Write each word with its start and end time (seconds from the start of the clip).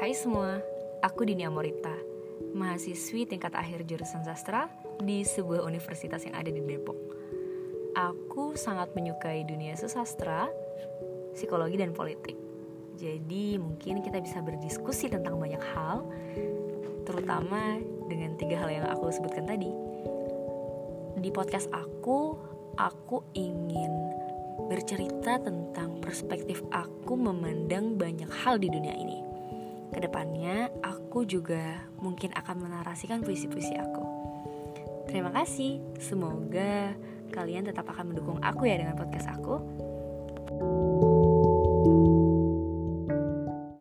Hai 0.00 0.16
semua, 0.16 0.56
aku 1.04 1.28
Dini 1.28 1.44
Amorita, 1.44 1.92
mahasiswi 2.56 3.28
tingkat 3.28 3.52
akhir 3.52 3.84
jurusan 3.84 4.24
sastra 4.24 4.72
di 4.96 5.28
sebuah 5.28 5.60
universitas 5.60 6.24
yang 6.24 6.40
ada 6.40 6.48
di 6.48 6.56
Depok. 6.64 6.96
Aku 7.92 8.56
sangat 8.56 8.96
menyukai 8.96 9.44
dunia 9.44 9.76
sastra, 9.76 10.48
psikologi 11.36 11.76
dan 11.76 11.92
politik. 11.92 12.32
Jadi 12.96 13.60
mungkin 13.60 14.00
kita 14.00 14.24
bisa 14.24 14.40
berdiskusi 14.40 15.12
tentang 15.12 15.36
banyak 15.36 15.60
hal, 15.76 16.08
terutama 17.04 17.76
dengan 18.08 18.40
tiga 18.40 18.56
hal 18.56 18.72
yang 18.72 18.88
aku 18.88 19.12
sebutkan 19.12 19.44
tadi. 19.44 19.68
Di 21.20 21.28
podcast 21.28 21.68
aku, 21.76 22.40
aku 22.80 23.20
ingin 23.36 23.92
bercerita 24.64 25.36
tentang 25.44 26.00
perspektif 26.00 26.64
aku 26.72 27.20
memandang 27.20 28.00
banyak 28.00 28.32
hal 28.32 28.56
di 28.56 28.72
dunia 28.72 28.96
ini. 28.96 29.29
Ke 29.90 29.98
depannya, 29.98 30.70
aku 30.82 31.26
juga 31.26 31.86
mungkin 31.98 32.30
akan 32.34 32.56
menarasikan 32.70 33.22
puisi-puisi 33.26 33.74
aku. 33.74 34.04
Terima 35.10 35.34
kasih, 35.34 35.82
semoga 35.98 36.94
kalian 37.34 37.66
tetap 37.66 37.86
akan 37.90 38.14
mendukung 38.14 38.38
aku 38.42 38.66
ya 38.66 38.78
dengan 38.78 38.94
podcast 38.98 39.30
aku. 39.30 39.58
thank 40.50 41.86
you 41.86 42.09